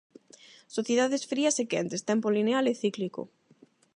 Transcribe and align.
Sociedades 0.77 1.23
frías 1.31 1.55
e 1.63 1.65
quentes, 1.71 2.05
tempo 2.09 2.27
lineal 2.37 2.65
e 2.71 2.73
cíclico. 2.81 3.21